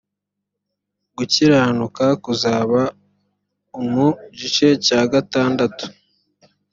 gukiranuka 1.17 2.05
kuzaba 2.23 2.81
umu 3.81 4.07
gice 4.39 4.67
cya 4.85 5.01
gatandatu 5.13 5.85